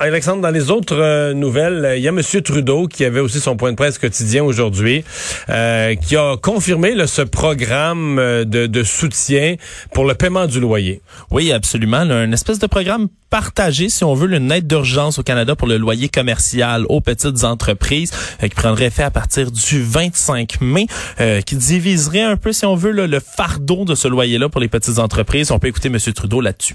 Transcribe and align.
Alexandre, 0.00 0.42
dans 0.42 0.50
les 0.50 0.70
autres 0.70 1.32
nouvelles, 1.32 1.94
il 1.96 2.02
y 2.02 2.08
a 2.08 2.10
M. 2.10 2.20
Trudeau 2.42 2.86
qui 2.86 3.04
avait 3.04 3.20
aussi 3.20 3.40
son 3.40 3.56
point 3.56 3.70
de 3.70 3.76
presse 3.76 3.98
quotidien 3.98 4.44
aujourd'hui, 4.44 5.04
qui 5.46 6.16
a 6.16 6.36
confirmé 6.36 6.94
ce 7.06 7.22
programme 7.22 8.16
de, 8.16 8.66
de 8.66 8.82
soutien 8.82 9.56
pour 9.92 10.04
le 10.04 10.14
paiement 10.14 10.46
du 10.46 10.60
loyer. 10.60 11.00
Oui, 11.30 11.52
absolument. 11.52 11.98
Un 11.98 12.32
espèce 12.32 12.58
de 12.58 12.66
programme 12.66 13.08
partagé, 13.30 13.88
si 13.88 14.04
on 14.04 14.14
veut, 14.14 14.32
une 14.34 14.50
aide 14.52 14.66
d'urgence 14.66 15.18
au 15.18 15.22
Canada 15.22 15.54
pour 15.56 15.68
le 15.68 15.78
loyer 15.78 16.08
commercial 16.08 16.84
aux 16.88 17.00
petites 17.00 17.44
entreprises 17.44 18.12
euh, 18.42 18.48
qui 18.48 18.54
prendrait 18.54 18.86
effet 18.86 19.04
à 19.04 19.10
partir 19.10 19.50
du 19.50 19.82
25 19.82 20.60
mai, 20.60 20.86
euh, 21.20 21.40
qui 21.40 21.56
diviserait 21.56 22.22
un 22.22 22.36
peu, 22.36 22.52
si 22.52 22.66
on 22.66 22.74
veut, 22.74 22.90
le 22.90 23.20
fardeau 23.20 23.84
de 23.84 23.94
ce 23.94 24.08
loyer-là 24.08 24.48
pour 24.48 24.60
les 24.60 24.68
petites 24.68 24.98
entreprises. 24.98 25.50
On 25.52 25.58
peut 25.58 25.68
écouter 25.68 25.88
M. 25.88 25.98
Trudeau 26.12 26.40
là-dessus. 26.40 26.74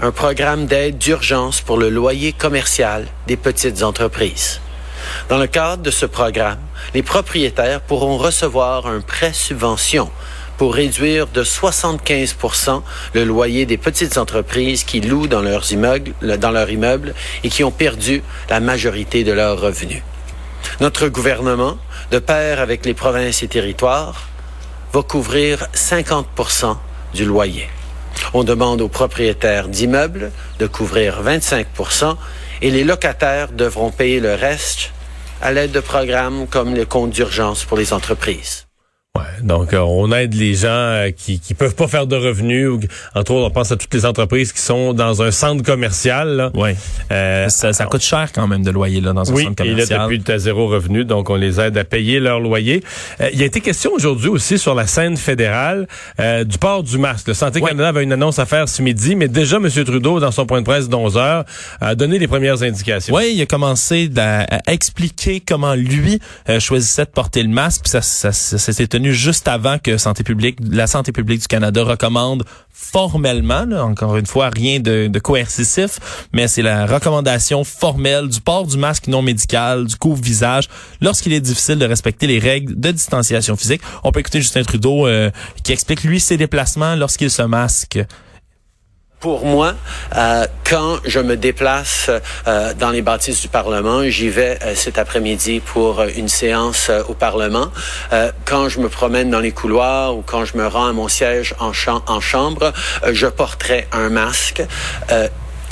Un 0.00 0.10
programme 0.10 0.66
d'aide 0.66 0.98
d'urgence 0.98 1.62
pour 1.62 1.78
le 1.78 1.88
loyer 1.88 2.32
commercial 2.32 3.06
des 3.26 3.36
petites 3.36 3.82
entreprises. 3.82 4.60
Dans 5.28 5.38
le 5.38 5.46
cadre 5.46 5.82
de 5.82 5.90
ce 5.90 6.04
programme, 6.04 6.58
les 6.92 7.02
propriétaires 7.02 7.80
pourront 7.80 8.18
recevoir 8.18 8.86
un 8.86 9.00
prêt 9.00 9.32
subvention 9.32 10.10
pour 10.58 10.74
réduire 10.74 11.26
de 11.28 11.42
75% 11.44 12.82
le 13.14 13.24
loyer 13.24 13.66
des 13.66 13.76
petites 13.76 14.18
entreprises 14.18 14.84
qui 14.84 15.00
louent 15.00 15.28
dans 15.28 15.42
leurs 15.42 15.72
immeubles, 15.72 17.14
et 17.42 17.48
qui 17.48 17.64
ont 17.64 17.70
perdu 17.70 18.22
la 18.48 18.60
majorité 18.60 19.24
de 19.24 19.32
leurs 19.32 19.60
revenus. 19.60 20.02
Notre 20.80 21.08
gouvernement, 21.08 21.78
de 22.10 22.18
pair 22.18 22.60
avec 22.60 22.84
les 22.84 22.94
provinces 22.94 23.42
et 23.42 23.48
territoires, 23.48 24.28
va 24.92 25.02
couvrir 25.02 25.68
50% 25.74 26.76
du 27.14 27.24
loyer. 27.24 27.68
On 28.34 28.44
demande 28.44 28.80
aux 28.80 28.88
propriétaires 28.88 29.68
d'immeubles 29.68 30.32
de 30.58 30.66
couvrir 30.66 31.22
25% 31.22 32.16
et 32.62 32.70
les 32.70 32.84
locataires 32.84 33.52
devront 33.52 33.90
payer 33.90 34.20
le 34.20 34.34
reste 34.34 34.90
à 35.42 35.52
l'aide 35.52 35.72
de 35.72 35.80
programmes 35.80 36.46
comme 36.46 36.74
les 36.74 36.86
comptes 36.86 37.10
d'urgence 37.10 37.64
pour 37.64 37.76
les 37.76 37.92
entreprises. 37.92 38.65
Ouais, 39.16 39.42
donc 39.42 39.72
euh, 39.72 39.78
on 39.80 40.12
aide 40.12 40.34
les 40.34 40.54
gens 40.54 40.68
euh, 40.68 41.10
qui 41.10 41.40
qui 41.40 41.54
peuvent 41.54 41.74
pas 41.74 41.88
faire 41.88 42.06
de 42.06 42.16
revenus. 42.16 42.68
Ou, 42.68 42.80
entre 43.14 43.32
autres, 43.32 43.46
on 43.46 43.50
pense 43.50 43.72
à 43.72 43.76
toutes 43.76 43.92
les 43.94 44.04
entreprises 44.04 44.52
qui 44.52 44.60
sont 44.60 44.92
dans 44.92 45.22
un 45.22 45.30
centre 45.30 45.62
commercial. 45.62 46.50
Oui. 46.54 46.70
Euh, 47.10 47.48
ça, 47.48 47.72
ça, 47.72 47.86
coûte 47.86 48.02
cher 48.02 48.30
quand 48.34 48.46
même 48.46 48.62
de 48.62 48.70
loyer 48.70 49.00
là 49.00 49.12
dans 49.12 49.22
un 49.22 49.24
centre 49.24 49.54
commercial. 49.54 49.66
Oui, 49.66 49.82
et 49.82 49.98
là 49.98 50.04
depuis 50.04 50.22
tu 50.22 50.32
as 50.32 50.38
zéro 50.38 50.68
revenu, 50.68 51.04
donc 51.04 51.30
on 51.30 51.36
les 51.36 51.60
aide 51.60 51.78
à 51.78 51.84
payer 51.84 52.20
leur 52.20 52.40
loyer. 52.40 52.82
Euh, 53.20 53.30
il 53.32 53.38
y 53.38 53.42
a 53.42 53.46
été 53.46 53.60
question 53.60 53.92
aujourd'hui 53.94 54.28
aussi 54.28 54.58
sur 54.58 54.74
la 54.74 54.86
scène 54.86 55.16
fédérale 55.16 55.86
du 56.44 56.58
port 56.58 56.82
du 56.82 56.98
masque. 56.98 57.28
Le 57.28 57.34
Santé 57.34 57.60
Canada 57.60 57.88
avait 57.88 58.02
une 58.02 58.12
annonce 58.12 58.38
à 58.38 58.46
faire 58.46 58.68
ce 58.68 58.82
midi, 58.82 59.14
mais 59.14 59.28
déjà 59.28 59.56
M. 59.56 59.68
Trudeau 59.70 60.20
dans 60.20 60.30
son 60.30 60.46
point 60.46 60.60
de 60.60 60.66
presse 60.66 60.88
d'11 60.88 61.16
heures 61.16 61.44
a 61.80 61.94
donné 61.94 62.18
les 62.18 62.28
premières 62.28 62.62
indications. 62.62 63.14
Oui, 63.14 63.32
il 63.34 63.42
a 63.42 63.46
commencé 63.46 64.10
à, 64.16 64.46
expliquer 64.70 65.40
comment 65.40 65.74
lui 65.74 66.20
choisissait 66.58 67.04
de 67.04 67.10
porter 67.10 67.42
le 67.42 67.48
masque. 67.48 67.82
Puis 67.82 67.90
ça, 67.90 68.02
ça, 68.02 68.32
ça 68.32 68.58
s'était 68.58 68.86
tenu 68.86 69.05
juste 69.12 69.48
avant 69.48 69.78
que 69.78 69.98
santé 69.98 70.22
publique, 70.22 70.58
la 70.60 70.86
santé 70.86 71.12
publique 71.12 71.40
du 71.40 71.46
Canada 71.46 71.82
recommande 71.82 72.44
formellement, 72.70 73.64
encore 73.80 74.16
une 74.16 74.26
fois, 74.26 74.50
rien 74.50 74.80
de, 74.80 75.18
coercitif, 75.18 75.98
mais 76.32 76.46
c'est 76.46 76.62
la 76.62 76.86
recommandation 76.86 77.64
formelle 77.64 78.28
du 78.28 78.40
port 78.40 78.66
du 78.66 78.76
masque 78.76 79.06
non 79.08 79.22
médical, 79.22 79.86
du 79.86 79.96
couvre-visage, 79.96 80.68
lorsqu'il 81.00 81.32
est 81.32 81.40
difficile 81.40 81.78
de 81.78 81.86
respecter 81.86 82.26
les 82.26 82.38
règles 82.38 82.78
de 82.78 82.90
distanciation 82.90 83.56
physique. 83.56 83.80
On 84.04 84.12
peut 84.12 84.20
écouter 84.20 84.40
Justin 84.40 84.62
Trudeau 84.62 85.06
euh, 85.06 85.30
qui 85.64 85.72
explique 85.72 86.04
lui 86.04 86.20
ses 86.20 86.36
déplacements 86.36 86.96
lorsqu'il 86.96 87.30
se 87.30 87.42
masque 87.42 87.98
pour 89.20 89.46
moi, 89.46 89.74
euh, 90.14 90.46
quand 90.68 90.98
je 91.04 91.20
me 91.20 91.36
déplace 91.36 92.10
euh, 92.46 92.74
dans 92.74 92.90
les 92.90 93.02
bâtisses 93.02 93.40
du 93.40 93.48
Parlement, 93.48 94.02
j'y 94.04 94.28
vais 94.28 94.58
euh, 94.62 94.74
cet 94.74 94.98
après-midi 94.98 95.60
pour 95.60 96.02
une 96.02 96.28
séance 96.28 96.90
au 97.08 97.14
Parlement. 97.14 97.68
quand 98.44 98.68
je 98.68 98.80
me 98.80 98.88
promène 98.88 99.30
dans 99.30 99.40
les 99.40 99.52
couloirs 99.52 100.16
ou 100.16 100.22
quand 100.22 100.44
je 100.44 100.56
me 100.56 100.66
rends 100.66 100.86
à 100.86 100.92
mon 100.92 101.08
siège 101.08 101.54
en, 101.60 101.72
en 102.06 102.20
chambre, 102.20 102.72
je 103.10 103.26
porterai 103.26 103.88
un 103.92 104.08
masque 104.08 104.62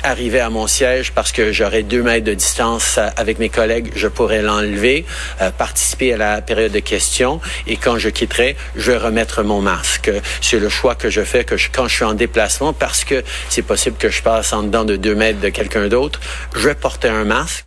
arriver 0.05 0.41
à 0.41 0.51
mon 0.51 0.67
siège 0.67 1.13
parce 1.13 1.33
que 1.33 1.53
j'aurai 1.53 1.83
deux 1.83 2.03
mètres 2.03 2.25
de 2.25 2.35
distance 2.35 2.99
euh, 2.99 3.09
avec 3.17 3.39
mes 3.39 3.49
collègues, 3.49 3.91
je 3.97 4.07
pourrais 4.07 4.43
l'enlever, 4.43 5.05
euh, 5.41 5.51
participer 5.51 6.13
à 6.13 6.17
la 6.17 6.43
période 6.43 6.73
de 6.73 6.81
questions 6.81 7.41
et 7.67 7.77
quand 7.77 7.99
je 7.99 8.11
quitterai, 8.11 8.57
je 8.77 8.93
vais 8.93 8.99
remettre 8.99 9.43
mon 9.43 9.61
masque. 9.61 10.11
C'est 10.41 10.59
le 10.59 10.69
choix 10.69 10.95
que 10.95 11.11
je 11.11 11.23
fais 11.23 11.45
que 11.45 11.57
quand 11.73 11.89
je 11.89 11.95
suis 11.97 12.05
en 12.05 12.15
déplacement 12.15 12.73
parce 12.73 13.05
que 13.05 13.25
c'est 13.49 13.63
possible 13.63 13.97
que 13.97 14.11
je 14.11 14.23
passe 14.23 14.53
en 14.53 14.63
dedans 14.63 14.85
de 14.85 14.97
deux 14.97 15.15
mètres 15.15 15.41
de 15.41 15.49
quelqu'un 15.49 15.89
d'autre. 15.89 16.21
Je 16.55 16.69
vais 16.69 16.75
porter 16.75 17.09
un 17.09 17.25
masque. 17.25 17.65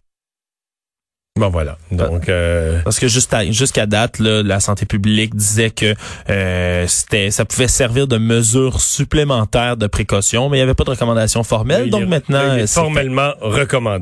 Bon 1.37 1.49
voilà. 1.49 1.77
Donc 1.91 2.29
euh... 2.29 2.81
parce 2.83 2.99
que 2.99 3.07
jusqu'à 3.07 3.85
date, 3.85 4.19
là, 4.19 4.43
la 4.43 4.59
santé 4.59 4.85
publique 4.85 5.35
disait 5.35 5.69
que 5.69 5.93
euh, 6.29 6.85
c'était 6.87 7.31
ça 7.31 7.45
pouvait 7.45 7.67
servir 7.67 8.07
de 8.07 8.17
mesure 8.17 8.81
supplémentaire 8.81 9.77
de 9.77 9.87
précaution, 9.87 10.49
mais 10.49 10.57
il 10.57 10.59
n'y 10.59 10.63
avait 10.63 10.73
pas 10.73 10.83
de 10.83 10.91
recommandation 10.91 11.43
formelle. 11.43 11.89
donc 11.89 12.07
maintenant, 12.07 12.57
formellement 12.67 13.33
recommandé. 13.41 13.97